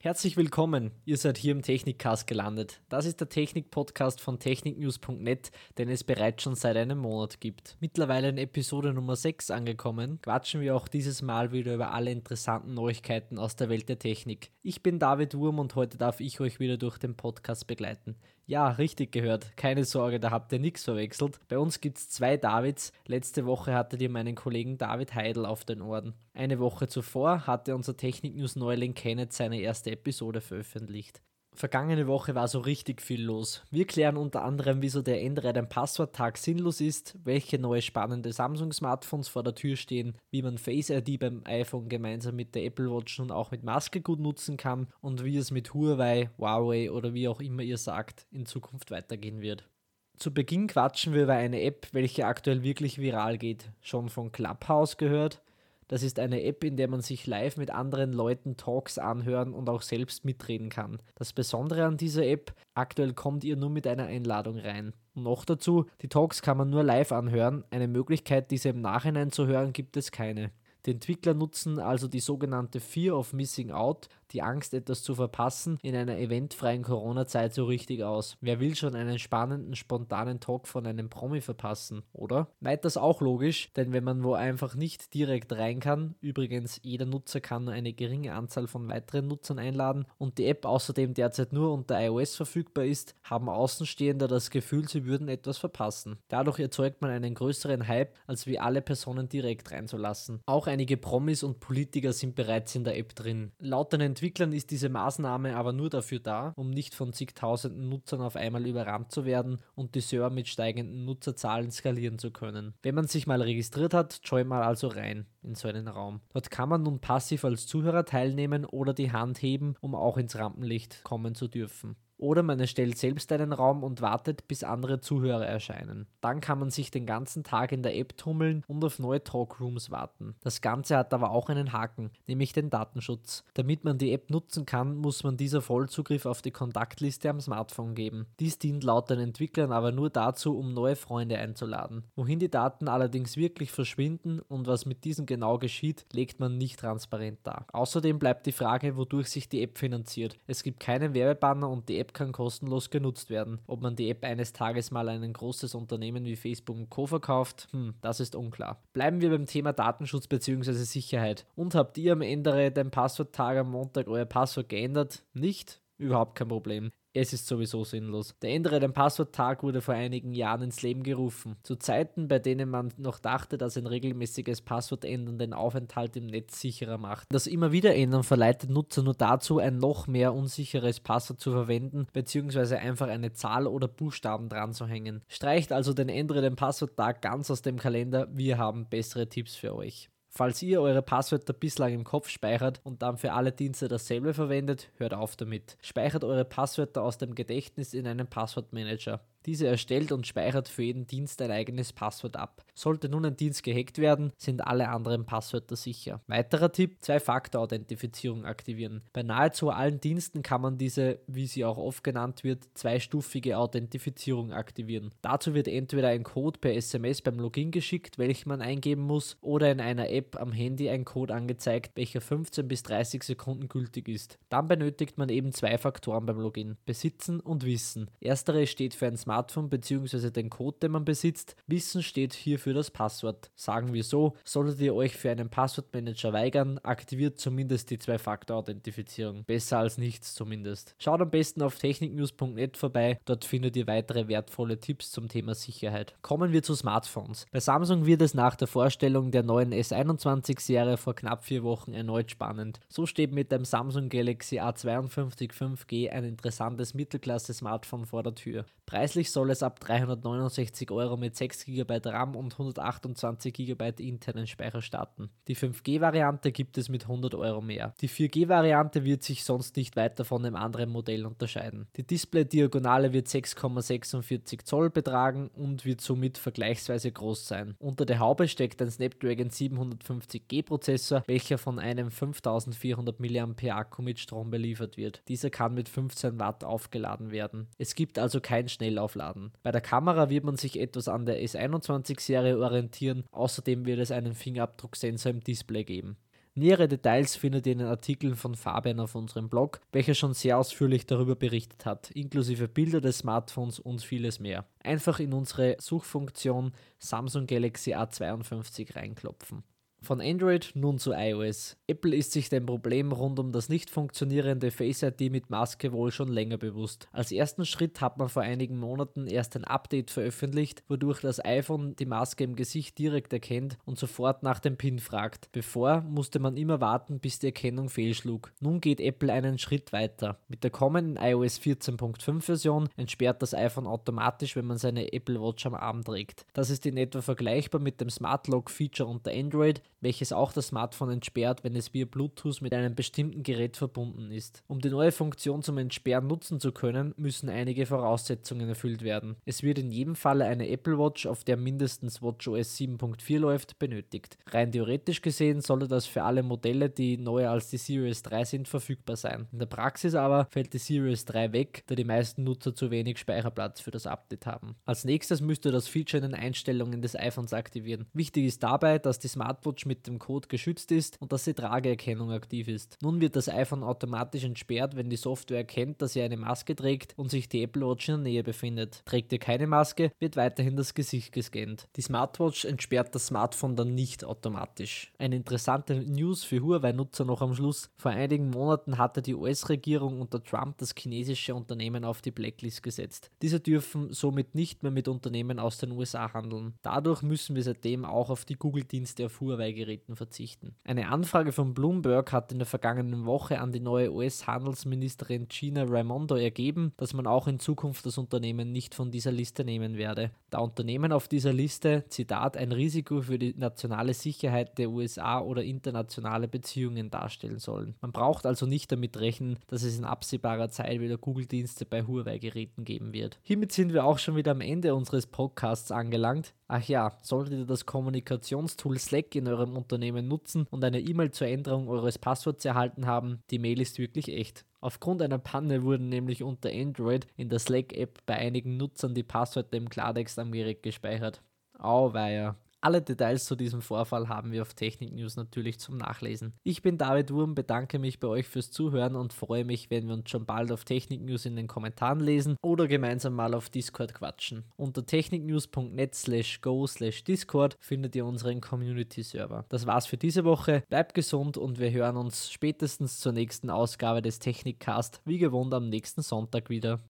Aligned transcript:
Herzlich 0.00 0.36
willkommen, 0.36 0.92
ihr 1.06 1.16
seid 1.16 1.38
hier 1.38 1.50
im 1.50 1.62
Technikcast 1.62 2.28
gelandet. 2.28 2.80
Das 2.88 3.04
ist 3.04 3.18
der 3.18 3.28
Technik-Podcast 3.28 4.20
von 4.20 4.38
techniknews.net, 4.38 5.50
den 5.76 5.88
es 5.88 6.04
bereits 6.04 6.44
schon 6.44 6.54
seit 6.54 6.76
einem 6.76 6.98
Monat 6.98 7.40
gibt. 7.40 7.76
Mittlerweile 7.80 8.28
in 8.28 8.38
Episode 8.38 8.94
Nummer 8.94 9.16
6 9.16 9.50
angekommen, 9.50 10.20
quatschen 10.22 10.60
wir 10.60 10.76
auch 10.76 10.86
dieses 10.86 11.20
Mal 11.20 11.50
wieder 11.50 11.74
über 11.74 11.94
alle 11.94 12.12
interessanten 12.12 12.74
Neuigkeiten 12.74 13.40
aus 13.40 13.56
der 13.56 13.70
Welt 13.70 13.88
der 13.88 13.98
Technik. 13.98 14.52
Ich 14.62 14.84
bin 14.84 15.00
David 15.00 15.34
Wurm 15.34 15.58
und 15.58 15.74
heute 15.74 15.98
darf 15.98 16.20
ich 16.20 16.38
euch 16.38 16.60
wieder 16.60 16.76
durch 16.76 16.98
den 16.98 17.16
Podcast 17.16 17.66
begleiten. 17.66 18.14
Ja, 18.48 18.68
richtig 18.68 19.12
gehört. 19.12 19.54
Keine 19.58 19.84
Sorge, 19.84 20.18
da 20.20 20.30
habt 20.30 20.50
ihr 20.54 20.58
nichts 20.58 20.84
verwechselt. 20.84 21.38
Bei 21.48 21.58
uns 21.58 21.82
gibt 21.82 21.98
es 21.98 22.08
zwei 22.08 22.38
Davids. 22.38 22.94
Letzte 23.06 23.44
Woche 23.44 23.74
hattet 23.74 24.00
ihr 24.00 24.08
meinen 24.08 24.36
Kollegen 24.36 24.78
David 24.78 25.14
Heidel 25.14 25.44
auf 25.44 25.66
den 25.66 25.82
Ohren. 25.82 26.14
Eine 26.32 26.58
Woche 26.58 26.86
zuvor 26.86 27.46
hatte 27.46 27.74
unser 27.74 27.94
Technik-News-Neuling 27.94 28.94
Kenneth 28.94 29.34
seine 29.34 29.60
erste 29.60 29.87
Episode 29.92 30.40
veröffentlicht. 30.40 31.22
Vergangene 31.54 32.06
Woche 32.06 32.36
war 32.36 32.46
so 32.46 32.60
richtig 32.60 33.02
viel 33.02 33.24
los. 33.24 33.64
Wir 33.70 33.84
klären 33.84 34.16
unter 34.16 34.44
anderem, 34.44 34.80
wieso 34.80 35.02
der 35.02 35.22
Ändere 35.22 35.52
dein 35.52 35.68
Passwort-Tag 35.68 36.38
sinnlos 36.38 36.80
ist, 36.80 37.18
welche 37.24 37.58
neue 37.58 37.82
spannende 37.82 38.32
Samsung-Smartphones 38.32 39.26
vor 39.26 39.42
der 39.42 39.56
Tür 39.56 39.74
stehen, 39.74 40.16
wie 40.30 40.42
man 40.42 40.58
Face 40.58 40.90
ID 40.90 41.18
beim 41.18 41.42
iPhone 41.46 41.88
gemeinsam 41.88 42.36
mit 42.36 42.54
der 42.54 42.64
Apple 42.64 42.90
Watch 42.92 43.18
und 43.18 43.32
auch 43.32 43.50
mit 43.50 43.64
Maske 43.64 44.00
gut 44.00 44.20
nutzen 44.20 44.56
kann 44.56 44.86
und 45.00 45.24
wie 45.24 45.36
es 45.36 45.50
mit 45.50 45.74
Huawei, 45.74 46.30
Huawei 46.38 46.92
oder 46.92 47.12
wie 47.12 47.26
auch 47.26 47.40
immer 47.40 47.62
ihr 47.62 47.78
sagt, 47.78 48.26
in 48.30 48.46
Zukunft 48.46 48.92
weitergehen 48.92 49.40
wird. 49.40 49.68
Zu 50.16 50.32
Beginn 50.32 50.68
quatschen 50.68 51.12
wir 51.12 51.24
über 51.24 51.34
eine 51.34 51.62
App, 51.62 51.88
welche 51.92 52.26
aktuell 52.26 52.62
wirklich 52.62 52.98
viral 52.98 53.36
geht. 53.38 53.70
Schon 53.80 54.08
von 54.08 54.30
Clubhouse 54.30 54.96
gehört? 54.96 55.42
Das 55.88 56.02
ist 56.02 56.18
eine 56.18 56.42
App, 56.44 56.64
in 56.64 56.76
der 56.76 56.86
man 56.86 57.00
sich 57.00 57.26
live 57.26 57.56
mit 57.56 57.70
anderen 57.70 58.12
Leuten 58.12 58.58
Talks 58.58 58.98
anhören 58.98 59.54
und 59.54 59.70
auch 59.70 59.80
selbst 59.80 60.24
mitreden 60.24 60.68
kann. 60.68 60.98
Das 61.14 61.32
Besondere 61.32 61.86
an 61.86 61.96
dieser 61.96 62.26
App, 62.26 62.52
aktuell 62.74 63.14
kommt 63.14 63.42
ihr 63.42 63.56
nur 63.56 63.70
mit 63.70 63.86
einer 63.86 64.04
Einladung 64.04 64.58
rein. 64.58 64.92
Und 65.14 65.22
noch 65.22 65.46
dazu, 65.46 65.86
die 66.02 66.08
Talks 66.08 66.42
kann 66.42 66.58
man 66.58 66.68
nur 66.68 66.84
live 66.84 67.10
anhören, 67.10 67.64
eine 67.70 67.88
Möglichkeit, 67.88 68.50
diese 68.50 68.68
im 68.68 68.82
Nachhinein 68.82 69.32
zu 69.32 69.46
hören, 69.46 69.72
gibt 69.72 69.96
es 69.96 70.12
keine. 70.12 70.52
Die 70.86 70.92
Entwickler 70.92 71.34
nutzen 71.34 71.78
also 71.78 72.06
die 72.06 72.20
sogenannte 72.20 72.80
Fear 72.80 73.16
of 73.16 73.32
Missing 73.32 73.70
Out 73.70 74.08
die 74.32 74.42
Angst, 74.42 74.74
etwas 74.74 75.02
zu 75.02 75.14
verpassen, 75.14 75.78
in 75.82 75.94
einer 75.94 76.18
eventfreien 76.18 76.82
Corona-Zeit 76.82 77.54
so 77.54 77.64
richtig 77.64 78.02
aus. 78.02 78.36
Wer 78.40 78.60
will 78.60 78.74
schon 78.74 78.94
einen 78.94 79.18
spannenden, 79.18 79.74
spontanen 79.74 80.40
Talk 80.40 80.68
von 80.68 80.86
einem 80.86 81.08
Promi 81.08 81.40
verpassen, 81.40 82.02
oder? 82.12 82.48
Weiters 82.60 82.96
auch 82.96 83.20
logisch, 83.20 83.72
denn 83.74 83.92
wenn 83.92 84.04
man 84.04 84.22
wo 84.24 84.34
einfach 84.34 84.74
nicht 84.74 85.14
direkt 85.14 85.52
rein 85.52 85.80
kann, 85.80 86.14
übrigens 86.20 86.80
jeder 86.82 87.06
Nutzer 87.06 87.40
kann 87.40 87.64
nur 87.64 87.74
eine 87.74 87.92
geringe 87.92 88.34
Anzahl 88.34 88.66
von 88.66 88.88
weiteren 88.88 89.28
Nutzern 89.28 89.58
einladen 89.58 90.06
und 90.18 90.38
die 90.38 90.46
App 90.46 90.64
außerdem 90.64 91.14
derzeit 91.14 91.52
nur 91.52 91.72
unter 91.72 92.00
iOS 92.00 92.36
verfügbar 92.36 92.84
ist, 92.84 93.14
haben 93.22 93.48
Außenstehende 93.48 94.26
das 94.28 94.50
Gefühl, 94.50 94.88
sie 94.88 95.04
würden 95.04 95.28
etwas 95.28 95.58
verpassen. 95.58 96.18
Dadurch 96.28 96.58
erzeugt 96.58 97.00
man 97.02 97.10
einen 97.10 97.34
größeren 97.34 97.86
Hype, 97.86 98.14
als 98.26 98.46
wie 98.46 98.58
alle 98.58 98.82
Personen 98.82 99.28
direkt 99.28 99.70
reinzulassen. 99.70 100.40
Auch 100.46 100.66
einige 100.66 100.96
Promis 100.96 101.42
und 101.42 101.60
Politiker 101.60 102.12
sind 102.12 102.34
bereits 102.34 102.74
in 102.74 102.84
der 102.84 102.96
App 102.96 103.14
drin. 103.14 103.52
Laut 103.58 103.92
den 103.92 104.00
Entwicklern 104.18 104.52
ist 104.52 104.72
diese 104.72 104.88
Maßnahme 104.88 105.54
aber 105.54 105.72
nur 105.72 105.90
dafür 105.90 106.18
da, 106.18 106.52
um 106.56 106.70
nicht 106.70 106.96
von 106.96 107.12
zigtausenden 107.12 107.88
Nutzern 107.88 108.20
auf 108.20 108.34
einmal 108.34 108.66
überrannt 108.66 109.12
zu 109.12 109.24
werden 109.24 109.60
und 109.76 109.94
die 109.94 110.00
Server 110.00 110.28
mit 110.28 110.48
steigenden 110.48 111.04
Nutzerzahlen 111.04 111.70
skalieren 111.70 112.18
zu 112.18 112.32
können. 112.32 112.74
Wenn 112.82 112.96
man 112.96 113.06
sich 113.06 113.28
mal 113.28 113.40
registriert 113.40 113.94
hat, 113.94 114.18
join 114.24 114.48
mal 114.48 114.64
also 114.64 114.88
rein 114.88 115.26
in 115.44 115.54
so 115.54 115.68
einen 115.68 115.86
Raum. 115.86 116.20
Dort 116.32 116.50
kann 116.50 116.68
man 116.68 116.82
nun 116.82 116.98
passiv 116.98 117.44
als 117.44 117.68
Zuhörer 117.68 118.04
teilnehmen 118.04 118.64
oder 118.64 118.92
die 118.92 119.12
Hand 119.12 119.40
heben, 119.40 119.76
um 119.80 119.94
auch 119.94 120.18
ins 120.18 120.36
Rampenlicht 120.36 121.04
kommen 121.04 121.36
zu 121.36 121.46
dürfen. 121.46 121.94
Oder 122.18 122.42
man 122.42 122.60
erstellt 122.60 122.98
selbst 122.98 123.32
einen 123.32 123.52
Raum 123.52 123.82
und 123.82 124.02
wartet, 124.02 124.48
bis 124.48 124.64
andere 124.64 125.00
Zuhörer 125.00 125.46
erscheinen. 125.46 126.06
Dann 126.20 126.40
kann 126.40 126.58
man 126.58 126.70
sich 126.70 126.90
den 126.90 127.06
ganzen 127.06 127.44
Tag 127.44 127.72
in 127.72 127.82
der 127.82 127.96
App 127.96 128.16
tummeln 128.16 128.64
und 128.66 128.84
auf 128.84 128.98
neue 128.98 129.22
Talkrooms 129.22 129.90
warten. 129.90 130.34
Das 130.42 130.60
Ganze 130.60 130.96
hat 130.96 131.14
aber 131.14 131.30
auch 131.30 131.48
einen 131.48 131.72
Haken, 131.72 132.10
nämlich 132.26 132.52
den 132.52 132.70
Datenschutz. 132.70 133.44
Damit 133.54 133.84
man 133.84 133.98
die 133.98 134.12
App 134.12 134.30
nutzen 134.30 134.66
kann, 134.66 134.96
muss 134.96 135.22
man 135.22 135.36
dieser 135.36 135.62
Vollzugriff 135.62 136.26
auf 136.26 136.42
die 136.42 136.50
Kontaktliste 136.50 137.30
am 137.30 137.40
Smartphone 137.40 137.94
geben. 137.94 138.26
Dies 138.40 138.58
dient 138.58 138.82
laut 138.82 139.10
den 139.10 139.20
Entwicklern 139.20 139.72
aber 139.72 139.92
nur 139.92 140.10
dazu, 140.10 140.58
um 140.58 140.74
neue 140.74 140.96
Freunde 140.96 141.38
einzuladen. 141.38 142.02
Wohin 142.16 142.40
die 142.40 142.50
Daten 142.50 142.88
allerdings 142.88 143.36
wirklich 143.36 143.70
verschwinden 143.70 144.40
und 144.40 144.66
was 144.66 144.86
mit 144.86 145.04
diesen 145.04 145.26
genau 145.26 145.58
geschieht, 145.58 146.04
legt 146.12 146.40
man 146.40 146.58
nicht 146.58 146.80
transparent 146.80 147.38
dar. 147.44 147.66
Außerdem 147.72 148.18
bleibt 148.18 148.46
die 148.46 148.52
Frage, 148.52 148.96
wodurch 148.96 149.28
sich 149.28 149.48
die 149.48 149.62
App 149.62 149.78
finanziert. 149.78 150.36
Es 150.46 150.62
gibt 150.64 150.80
keinen 150.80 151.14
Werbebanner 151.14 151.68
und 151.68 151.88
die 151.88 151.98
App 151.98 152.07
App 152.08 152.14
kann 152.14 152.32
kostenlos 152.32 152.90
genutzt 152.90 153.28
werden. 153.28 153.60
Ob 153.66 153.82
man 153.82 153.94
die 153.94 154.10
App 154.10 154.24
eines 154.24 154.52
Tages 154.52 154.90
mal 154.90 155.08
ein 155.08 155.32
großes 155.32 155.74
Unternehmen 155.74 156.24
wie 156.24 156.36
Facebook 156.36 156.76
und 156.76 156.90
Co. 156.90 157.06
verkauft, 157.06 157.68
hm, 157.72 157.94
das 158.00 158.20
ist 158.20 158.34
unklar. 158.34 158.82
Bleiben 158.94 159.20
wir 159.20 159.30
beim 159.30 159.46
Thema 159.46 159.72
Datenschutz 159.72 160.26
bzw. 160.26 160.72
Sicherheit. 160.72 161.46
Und 161.54 161.74
habt 161.74 161.98
ihr 161.98 162.12
am 162.12 162.22
Ende 162.22 162.72
dein 162.72 162.90
Passworttag 162.90 163.58
am 163.58 163.70
Montag 163.70 164.08
euer 164.08 164.24
Passwort 164.24 164.68
geändert? 164.70 165.22
Nicht? 165.34 165.80
Überhaupt 165.98 166.36
kein 166.36 166.48
Problem. 166.48 166.92
Es 167.14 167.32
ist 167.32 167.46
sowieso 167.46 167.84
sinnlos. 167.84 168.34
Der 168.42 168.50
Ändere 168.50 168.80
dein 168.80 168.92
Passwort-Tag 168.92 169.62
wurde 169.62 169.80
vor 169.80 169.94
einigen 169.94 170.34
Jahren 170.34 170.62
ins 170.62 170.82
Leben 170.82 171.02
gerufen. 171.02 171.56
Zu 171.62 171.76
Zeiten, 171.76 172.28
bei 172.28 172.38
denen 172.38 172.68
man 172.68 172.92
noch 172.98 173.18
dachte, 173.18 173.56
dass 173.56 173.78
ein 173.78 173.86
regelmäßiges 173.86 174.60
Passwort 174.60 175.04
ändern 175.04 175.38
den 175.38 175.54
Aufenthalt 175.54 176.16
im 176.16 176.26
Netz 176.26 176.60
sicherer 176.60 176.98
macht. 176.98 177.26
Das 177.30 177.46
immer 177.46 177.72
wieder 177.72 177.94
ändern 177.94 178.24
verleitet 178.24 178.68
Nutzer 178.70 179.02
nur 179.02 179.14
dazu, 179.14 179.58
ein 179.58 179.78
noch 179.78 180.06
mehr 180.06 180.34
unsicheres 180.34 181.00
Passwort 181.00 181.40
zu 181.40 181.50
verwenden, 181.50 182.06
beziehungsweise 182.12 182.78
einfach 182.78 183.08
eine 183.08 183.32
Zahl 183.32 183.66
oder 183.66 183.88
Buchstaben 183.88 184.48
dran 184.48 184.74
zu 184.74 184.86
hängen. 184.86 185.22
Streicht 185.28 185.72
also 185.72 185.94
den 185.94 186.10
Ändere 186.10 186.42
dein 186.42 186.56
Passwort-Tag 186.56 187.22
ganz 187.22 187.50
aus 187.50 187.62
dem 187.62 187.78
Kalender. 187.78 188.28
Wir 188.30 188.58
haben 188.58 188.86
bessere 188.86 189.28
Tipps 189.28 189.56
für 189.56 189.74
euch. 189.74 190.10
Falls 190.38 190.62
ihr 190.62 190.80
eure 190.80 191.02
Passwörter 191.02 191.52
bislang 191.52 191.92
im 191.92 192.04
Kopf 192.04 192.28
speichert 192.28 192.80
und 192.84 193.02
dann 193.02 193.16
für 193.16 193.32
alle 193.32 193.50
Dienste 193.50 193.88
dasselbe 193.88 194.34
verwendet, 194.34 194.88
hört 194.96 195.12
auf 195.12 195.34
damit. 195.34 195.76
Speichert 195.82 196.22
eure 196.22 196.44
Passwörter 196.44 197.02
aus 197.02 197.18
dem 197.18 197.34
Gedächtnis 197.34 197.92
in 197.92 198.06
einen 198.06 198.28
Passwortmanager. 198.28 199.18
Diese 199.48 199.66
erstellt 199.66 200.12
und 200.12 200.26
speichert 200.26 200.68
für 200.68 200.82
jeden 200.82 201.06
Dienst 201.06 201.40
ein 201.40 201.50
eigenes 201.50 201.94
Passwort 201.94 202.36
ab. 202.36 202.62
Sollte 202.74 203.08
nun 203.08 203.24
ein 203.24 203.34
Dienst 203.34 203.62
gehackt 203.62 203.96
werden, 203.96 204.30
sind 204.36 204.60
alle 204.66 204.90
anderen 204.90 205.24
Passwörter 205.24 205.74
sicher. 205.74 206.20
Weiterer 206.26 206.70
Tipp: 206.70 206.98
Zwei-Faktor-Authentifizierung 207.00 208.44
aktivieren. 208.44 209.00
Bei 209.14 209.22
nahezu 209.22 209.70
allen 209.70 210.02
Diensten 210.02 210.42
kann 210.42 210.60
man 210.60 210.76
diese, 210.76 211.20
wie 211.26 211.46
sie 211.46 211.64
auch 211.64 211.78
oft 211.78 212.04
genannt 212.04 212.44
wird, 212.44 212.64
zweistufige 212.74 213.56
Authentifizierung 213.56 214.52
aktivieren. 214.52 215.14
Dazu 215.22 215.54
wird 215.54 215.66
entweder 215.66 216.08
ein 216.08 216.24
Code 216.24 216.58
per 216.58 216.74
SMS 216.74 217.22
beim 217.22 217.40
Login 217.40 217.70
geschickt, 217.70 218.18
welchen 218.18 218.50
man 218.50 218.60
eingeben 218.60 219.04
muss, 219.04 219.38
oder 219.40 219.72
in 219.72 219.80
einer 219.80 220.10
App 220.10 220.38
am 220.38 220.52
Handy 220.52 220.90
ein 220.90 221.06
Code 221.06 221.32
angezeigt, 221.34 221.92
welcher 221.96 222.20
15 222.20 222.68
bis 222.68 222.82
30 222.82 223.22
Sekunden 223.22 223.68
gültig 223.68 224.10
ist. 224.10 224.38
Dann 224.50 224.68
benötigt 224.68 225.16
man 225.16 225.30
eben 225.30 225.52
zwei 225.52 225.78
Faktoren 225.78 226.26
beim 226.26 226.38
Login: 226.38 226.76
Besitzen 226.84 227.40
und 227.40 227.64
Wissen. 227.64 228.10
Erstere 228.20 228.66
steht 228.66 228.94
für 228.94 229.06
ein 229.06 229.16
Smart 229.16 229.37
Smartphone 229.38 229.68
bzw. 229.68 230.30
den 230.30 230.50
Code, 230.50 230.78
den 230.82 230.90
man 230.90 231.04
besitzt. 231.04 231.54
Wissen 231.68 232.02
steht 232.02 232.34
hier 232.34 232.58
für 232.58 232.74
das 232.74 232.90
Passwort. 232.90 233.50
Sagen 233.54 233.92
wir 233.92 234.02
so, 234.02 234.34
solltet 234.44 234.80
ihr 234.80 234.96
euch 234.96 235.16
für 235.16 235.30
einen 235.30 235.48
Passwortmanager 235.48 236.32
weigern, 236.32 236.78
aktiviert 236.82 237.38
zumindest 237.38 237.90
die 237.90 238.00
Zwei-Faktor-Authentifizierung. 238.00 239.44
Besser 239.44 239.78
als 239.78 239.96
nichts 239.96 240.34
zumindest. 240.34 240.96
Schaut 240.98 241.20
am 241.20 241.30
besten 241.30 241.62
auf 241.62 241.78
techniknews.net 241.78 242.76
vorbei, 242.76 243.20
dort 243.26 243.44
findet 243.44 243.76
ihr 243.76 243.86
weitere 243.86 244.26
wertvolle 244.26 244.80
Tipps 244.80 245.12
zum 245.12 245.28
Thema 245.28 245.54
Sicherheit. 245.54 246.16
Kommen 246.20 246.52
wir 246.52 246.64
zu 246.64 246.74
Smartphones. 246.74 247.46
Bei 247.52 247.60
Samsung 247.60 248.06
wird 248.06 248.22
es 248.22 248.34
nach 248.34 248.56
der 248.56 248.66
Vorstellung 248.66 249.30
der 249.30 249.44
neuen 249.44 249.72
S21-Serie 249.72 250.96
vor 250.96 251.14
knapp 251.14 251.44
vier 251.44 251.62
Wochen 251.62 251.94
erneut 251.94 252.32
spannend. 252.32 252.80
So 252.88 253.06
steht 253.06 253.32
mit 253.32 253.52
dem 253.52 253.64
Samsung 253.64 254.08
Galaxy 254.08 254.58
A52 254.58 255.52
5G 255.52 256.10
ein 256.10 256.24
interessantes 256.24 256.92
Mittelklasse-Smartphone 256.94 258.04
vor 258.04 258.24
der 258.24 258.34
Tür. 258.34 258.64
Preislich 258.88 259.27
Monatlich 259.28 259.32
soll 259.32 259.50
es 259.50 259.62
ab 259.62 259.80
369 259.80 260.90
Euro 260.90 261.16
mit 261.16 261.36
6 261.36 261.66
GB 261.66 262.00
RAM 262.04 262.34
und 262.34 262.52
128 262.54 263.52
GB 263.52 263.92
internen 263.98 264.46
Speicher 264.46 264.82
starten. 264.82 265.30
Die 265.48 265.56
5G-Variante 265.56 266.52
gibt 266.52 266.78
es 266.78 266.88
mit 266.88 267.04
100 267.04 267.34
Euro 267.34 267.60
mehr. 267.60 267.94
Die 268.00 268.08
4G-Variante 268.08 269.04
wird 269.04 269.22
sich 269.22 269.44
sonst 269.44 269.76
nicht 269.76 269.96
weiter 269.96 270.24
von 270.24 270.42
dem 270.42 270.56
anderen 270.56 270.90
Modell 270.90 271.26
unterscheiden. 271.26 271.86
Die 271.96 272.06
Display-Diagonale 272.06 273.12
wird 273.12 273.28
6,46 273.28 274.64
Zoll 274.64 274.90
betragen 274.90 275.48
und 275.54 275.84
wird 275.84 276.00
somit 276.00 276.38
vergleichsweise 276.38 277.12
groß 277.12 277.46
sein. 277.46 277.74
Unter 277.78 278.06
der 278.06 278.18
Haube 278.18 278.48
steckt 278.48 278.80
ein 278.80 278.90
Snapdragon 278.90 279.50
750G 279.50 280.64
Prozessor, 280.64 281.22
welcher 281.26 281.58
von 281.58 281.78
einem 281.78 282.10
5400 282.10 283.20
mAh 283.20 283.76
Akku 283.76 284.02
mit 284.02 284.18
Strom 284.18 284.50
beliefert 284.50 284.96
wird. 284.96 285.22
Dieser 285.28 285.50
kann 285.50 285.74
mit 285.74 285.88
15 285.88 286.38
Watt 286.38 286.64
aufgeladen 286.64 287.30
werden. 287.30 287.68
Es 287.78 287.94
gibt 287.94 288.18
also 288.18 288.40
kein 288.40 288.68
Schnellaufladen 288.68 289.07
aufladen. 289.08 289.52
Bei 289.62 289.72
der 289.72 289.80
Kamera 289.80 290.28
wird 290.28 290.44
man 290.44 290.56
sich 290.56 290.78
etwas 290.78 291.08
an 291.08 291.24
der 291.24 291.42
S21-Serie 291.42 292.58
orientieren, 292.58 293.24
außerdem 293.32 293.86
wird 293.86 294.00
es 294.00 294.10
einen 294.10 294.34
Fingerabdrucksensor 294.34 295.30
im 295.30 295.40
Display 295.40 295.84
geben. 295.84 296.16
Nähere 296.54 296.88
Details 296.88 297.36
findet 297.36 297.66
ihr 297.66 297.72
in 297.72 297.78
den 297.78 297.86
Artikeln 297.86 298.34
von 298.34 298.56
Fabian 298.56 298.98
auf 298.98 299.14
unserem 299.14 299.48
Blog, 299.48 299.80
welcher 299.92 300.14
schon 300.14 300.34
sehr 300.34 300.58
ausführlich 300.58 301.06
darüber 301.06 301.36
berichtet 301.36 301.86
hat, 301.86 302.10
inklusive 302.10 302.66
Bilder 302.66 303.00
des 303.00 303.18
Smartphones 303.18 303.78
und 303.78 304.02
vieles 304.02 304.40
mehr. 304.40 304.66
Einfach 304.82 305.20
in 305.20 305.32
unsere 305.32 305.76
Suchfunktion 305.78 306.72
Samsung 306.98 307.46
Galaxy 307.46 307.94
A52 307.94 308.96
reinklopfen. 308.96 309.62
Von 310.00 310.20
Android 310.20 310.70
nun 310.74 310.98
zu 310.98 311.12
iOS. 311.12 311.76
Apple 311.86 312.14
ist 312.14 312.32
sich 312.32 312.48
dem 312.48 312.64
Problem 312.66 313.12
rund 313.12 313.38
um 313.38 313.52
das 313.52 313.68
nicht 313.68 313.90
funktionierende 313.90 314.70
Face 314.70 315.02
ID 315.02 315.30
mit 315.30 315.50
Maske 315.50 315.92
wohl 315.92 316.12
schon 316.12 316.28
länger 316.28 316.56
bewusst. 316.56 317.08
Als 317.12 317.32
ersten 317.32 317.64
Schritt 317.64 318.00
hat 318.00 318.16
man 318.16 318.28
vor 318.28 318.42
einigen 318.42 318.78
Monaten 318.78 319.26
erst 319.26 319.56
ein 319.56 319.64
Update 319.64 320.10
veröffentlicht, 320.10 320.82
wodurch 320.88 321.20
das 321.20 321.44
iPhone 321.44 321.96
die 321.96 322.06
Maske 322.06 322.44
im 322.44 322.56
Gesicht 322.56 322.96
direkt 322.98 323.32
erkennt 323.32 323.76
und 323.84 323.98
sofort 323.98 324.42
nach 324.42 324.60
dem 324.60 324.76
PIN 324.76 324.98
fragt. 324.98 325.50
Bevor 325.52 326.00
musste 326.02 326.38
man 326.38 326.56
immer 326.56 326.80
warten, 326.80 327.18
bis 327.18 327.40
die 327.40 327.46
Erkennung 327.46 327.88
fehlschlug. 327.88 328.52
Nun 328.60 328.80
geht 328.80 329.00
Apple 329.00 329.32
einen 329.32 329.58
Schritt 329.58 329.92
weiter. 329.92 330.38
Mit 330.48 330.62
der 330.62 330.70
kommenden 330.70 331.22
iOS 331.22 331.60
14.5 331.60 332.40
Version 332.40 332.88
entsperrt 332.96 333.42
das 333.42 333.52
iPhone 333.52 333.86
automatisch, 333.86 334.56
wenn 334.56 334.66
man 334.66 334.78
seine 334.78 335.12
Apple 335.12 335.40
Watch 335.40 335.66
am 335.66 335.74
Arm 335.74 336.04
trägt. 336.04 336.46
Das 336.54 336.70
ist 336.70 336.86
in 336.86 336.96
etwa 336.96 337.20
vergleichbar 337.20 337.80
mit 337.80 338.00
dem 338.00 338.10
Smart 338.10 338.46
Lock 338.48 338.70
Feature 338.70 339.08
unter 339.08 339.32
Android, 339.32 339.82
welches 340.00 340.32
auch 340.32 340.52
das 340.52 340.68
Smartphone 340.68 341.10
entsperrt, 341.10 341.64
wenn 341.64 341.76
es 341.76 341.94
via 341.94 342.04
Bluetooth 342.04 342.62
mit 342.62 342.74
einem 342.74 342.94
bestimmten 342.94 343.42
Gerät 343.42 343.76
verbunden 343.76 344.30
ist. 344.30 344.62
Um 344.66 344.80
die 344.80 344.90
neue 344.90 345.12
Funktion 345.12 345.62
zum 345.62 345.78
Entsperren 345.78 346.26
nutzen 346.26 346.60
zu 346.60 346.72
können, 346.72 347.14
müssen 347.16 347.48
einige 347.48 347.86
Voraussetzungen 347.86 348.68
erfüllt 348.68 349.02
werden. 349.02 349.36
Es 349.44 349.62
wird 349.62 349.78
in 349.78 349.90
jedem 349.90 350.14
Falle 350.14 350.44
eine 350.44 350.68
Apple 350.68 350.98
Watch, 350.98 351.26
auf 351.26 351.44
der 351.44 351.56
mindestens 351.56 352.22
WatchOS 352.22 352.76
7.4 352.76 353.38
läuft, 353.38 353.78
benötigt. 353.78 354.38
Rein 354.46 354.72
theoretisch 354.72 355.22
gesehen 355.22 355.60
sollte 355.60 355.88
das 355.88 356.06
für 356.06 356.22
alle 356.22 356.42
Modelle, 356.42 356.90
die 356.90 357.16
neuer 357.16 357.50
als 357.50 357.70
die 357.70 357.78
Series 357.78 358.22
3 358.22 358.44
sind, 358.44 358.68
verfügbar 358.68 359.16
sein. 359.16 359.48
In 359.52 359.58
der 359.58 359.66
Praxis 359.66 360.14
aber 360.14 360.46
fällt 360.50 360.72
die 360.72 360.78
Series 360.78 361.24
3 361.24 361.52
weg, 361.52 361.84
da 361.86 361.94
die 361.94 362.04
meisten 362.04 362.44
Nutzer 362.44 362.74
zu 362.74 362.90
wenig 362.90 363.18
Speicherplatz 363.18 363.80
für 363.80 363.90
das 363.90 364.06
Update 364.06 364.46
haben. 364.46 364.76
Als 364.84 365.04
nächstes 365.04 365.40
müsst 365.40 365.64
ihr 365.64 365.72
das 365.72 365.88
Feature 365.88 366.24
in 366.24 366.32
den 366.32 366.40
Einstellungen 366.40 367.02
des 367.02 367.16
iPhones 367.16 367.52
aktivieren. 367.52 368.06
Wichtig 368.12 368.44
ist 368.44 368.62
dabei, 368.62 368.98
dass 368.98 369.18
die 369.18 369.28
Smartwatch 369.28 369.86
mit 369.88 370.06
dem 370.06 370.20
Code 370.20 370.46
geschützt 370.46 370.92
ist 370.92 371.20
und 371.20 371.32
dass 371.32 371.44
die 371.44 371.54
Trageerkennung 371.54 372.30
aktiv 372.30 372.68
ist. 372.68 372.96
Nun 373.02 373.20
wird 373.20 373.34
das 373.34 373.48
iPhone 373.48 373.82
automatisch 373.82 374.44
entsperrt, 374.44 374.94
wenn 374.94 375.10
die 375.10 375.16
Software 375.16 375.58
erkennt, 375.58 376.00
dass 376.00 376.14
ihr 376.14 376.24
eine 376.24 376.36
Maske 376.36 376.76
trägt 376.76 377.14
und 377.16 377.30
sich 377.30 377.48
die 377.48 377.64
Apple 377.64 377.88
Watch 377.88 378.08
in 378.08 378.22
der 378.22 378.32
Nähe 378.32 378.42
befindet. 378.44 379.02
Trägt 379.04 379.32
ihr 379.32 379.40
keine 379.40 379.66
Maske, 379.66 380.12
wird 380.20 380.36
weiterhin 380.36 380.76
das 380.76 380.94
Gesicht 380.94 381.32
gescannt. 381.32 381.88
Die 381.96 382.02
Smartwatch 382.02 382.64
entsperrt 382.64 383.14
das 383.14 383.26
Smartphone 383.26 383.74
dann 383.74 383.94
nicht 383.94 384.24
automatisch. 384.24 385.12
Eine 385.18 385.36
interessante 385.36 385.94
News 385.94 386.44
für 386.44 386.62
Huawei-Nutzer 386.62 387.24
noch 387.24 387.42
am 387.42 387.54
Schluss. 387.54 387.90
Vor 387.96 388.12
einigen 388.12 388.50
Monaten 388.50 388.98
hatte 388.98 389.22
die 389.22 389.34
US-Regierung 389.34 390.20
unter 390.20 390.42
Trump 390.42 390.78
das 390.78 390.94
chinesische 390.96 391.54
Unternehmen 391.54 392.04
auf 392.04 392.20
die 392.20 392.30
Blacklist 392.30 392.82
gesetzt. 392.82 393.30
Diese 393.42 393.60
dürfen 393.60 394.12
somit 394.12 394.54
nicht 394.54 394.82
mehr 394.82 394.92
mit 394.92 395.08
Unternehmen 395.08 395.58
aus 395.58 395.78
den 395.78 395.92
USA 395.92 396.32
handeln. 396.32 396.74
Dadurch 396.82 397.22
müssen 397.22 397.56
wir 397.56 397.62
seitdem 397.62 398.04
auch 398.04 398.30
auf 398.30 398.44
die 398.44 398.56
Google-Dienste 398.56 399.26
auf 399.26 399.40
Huawei-Geräten 399.78 400.16
verzichten. 400.16 400.74
Eine 400.84 401.08
Anfrage 401.08 401.52
von 401.52 401.74
Bloomberg 401.74 402.32
hat 402.32 402.52
in 402.52 402.58
der 402.58 402.66
vergangenen 402.66 403.24
Woche 403.24 403.60
an 403.60 403.72
die 403.72 403.80
neue 403.80 404.12
US-Handelsministerin 404.12 405.48
Gina 405.48 405.84
Raimondo 405.84 406.36
ergeben, 406.36 406.92
dass 406.96 407.14
man 407.14 407.26
auch 407.26 407.46
in 407.46 407.58
Zukunft 407.58 408.04
das 408.06 408.18
Unternehmen 408.18 408.72
nicht 408.72 408.94
von 408.94 409.10
dieser 409.10 409.32
Liste 409.32 409.64
nehmen 409.64 409.96
werde. 409.96 410.30
Da 410.50 410.58
Unternehmen 410.58 411.12
auf 411.12 411.28
dieser 411.28 411.52
Liste, 411.52 412.04
Zitat, 412.08 412.56
ein 412.56 412.72
Risiko 412.72 413.22
für 413.22 413.38
die 413.38 413.54
nationale 413.56 414.14
Sicherheit 414.14 414.78
der 414.78 414.90
USA 414.90 415.40
oder 415.40 415.62
internationale 415.62 416.48
Beziehungen 416.48 417.10
darstellen 417.10 417.58
sollen. 417.58 417.94
Man 418.00 418.12
braucht 418.12 418.46
also 418.46 418.66
nicht 418.66 418.90
damit 418.90 419.18
rechnen, 419.18 419.58
dass 419.68 419.82
es 419.82 419.98
in 419.98 420.04
absehbarer 420.04 420.70
Zeit 420.70 421.00
wieder 421.00 421.18
Google-Dienste 421.18 421.84
bei 421.84 422.02
Huawei-Geräten 422.02 422.84
geben 422.84 423.12
wird. 423.12 423.38
Hiermit 423.42 423.72
sind 423.72 423.92
wir 423.92 424.04
auch 424.04 424.18
schon 424.18 424.36
wieder 424.36 424.52
am 424.52 424.60
Ende 424.60 424.94
unseres 424.94 425.26
Podcasts 425.26 425.92
angelangt. 425.92 426.54
Ach 426.70 426.86
ja, 426.86 427.16
solltet 427.22 427.60
ihr 427.60 427.64
das 427.64 427.86
Kommunikationstool 427.86 428.98
Slack 428.98 429.34
in 429.34 429.48
eurem 429.48 429.74
Unternehmen 429.74 430.28
nutzen 430.28 430.66
und 430.70 430.84
eine 430.84 431.00
E-Mail 431.00 431.30
zur 431.30 431.46
Änderung 431.46 431.88
eures 431.88 432.18
Passworts 432.18 432.62
erhalten 432.66 433.06
haben, 433.06 433.42
die 433.50 433.58
Mail 433.58 433.80
ist 433.80 433.98
wirklich 433.98 434.28
echt. 434.28 434.66
Aufgrund 434.80 435.22
einer 435.22 435.38
Panne 435.38 435.82
wurden 435.82 436.10
nämlich 436.10 436.42
unter 436.42 436.70
Android 436.70 437.26
in 437.36 437.48
der 437.48 437.58
Slack-App 437.58 438.18
bei 438.26 438.34
einigen 438.34 438.76
Nutzern 438.76 439.14
die 439.14 439.22
Passwörter 439.22 439.78
im 439.78 439.88
Klartext 439.88 440.38
am 440.38 440.52
Gerät 440.52 440.82
gespeichert. 440.82 441.42
Auweia. 441.78 442.54
Alle 442.80 443.02
Details 443.02 443.44
zu 443.44 443.56
diesem 443.56 443.82
Vorfall 443.82 444.28
haben 444.28 444.52
wir 444.52 444.62
auf 444.62 444.72
Technik 444.72 445.12
News 445.12 445.34
natürlich 445.34 445.80
zum 445.80 445.96
Nachlesen. 445.96 446.54
Ich 446.62 446.80
bin 446.80 446.96
David 446.96 447.32
Wurm, 447.32 447.56
bedanke 447.56 447.98
mich 447.98 448.20
bei 448.20 448.28
euch 448.28 448.46
fürs 448.46 448.70
Zuhören 448.70 449.16
und 449.16 449.32
freue 449.32 449.64
mich, 449.64 449.90
wenn 449.90 450.06
wir 450.06 450.14
uns 450.14 450.30
schon 450.30 450.46
bald 450.46 450.70
auf 450.70 450.84
Technik 450.84 451.20
News 451.22 451.44
in 451.44 451.56
den 451.56 451.66
Kommentaren 451.66 452.20
lesen 452.20 452.56
oder 452.62 452.86
gemeinsam 452.86 453.34
mal 453.34 453.54
auf 453.54 453.68
Discord 453.68 454.14
quatschen. 454.14 454.62
Unter 454.76 455.04
techniknews.net 455.04 456.14
slash 456.14 456.60
go 456.60 456.86
slash 456.86 457.24
Discord 457.24 457.76
findet 457.80 458.14
ihr 458.14 458.24
unseren 458.24 458.60
Community 458.60 459.24
Server. 459.24 459.64
Das 459.70 459.86
war's 459.86 460.06
für 460.06 460.16
diese 460.16 460.44
Woche. 460.44 460.84
Bleibt 460.88 461.14
gesund 461.14 461.56
und 461.56 461.80
wir 461.80 461.90
hören 461.90 462.16
uns 462.16 462.52
spätestens 462.52 463.18
zur 463.18 463.32
nächsten 463.32 463.70
Ausgabe 463.70 464.22
des 464.22 464.38
Technikcast 464.38 465.20
wie 465.24 465.38
gewohnt 465.38 465.74
am 465.74 465.88
nächsten 465.88 466.22
Sonntag 466.22 466.70
wieder. 466.70 467.00